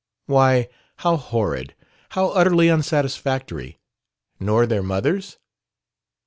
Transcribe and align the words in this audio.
"Why, 0.25 0.67
how 0.95 1.15
horrid! 1.15 1.75
How 2.09 2.29
utterly 2.29 2.69
unsatisfactory! 2.69 3.77
Nor 4.39 4.65
their 4.65 4.81
mothers?" 4.81 5.37